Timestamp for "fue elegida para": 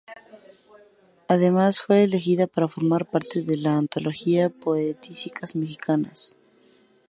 1.81-2.67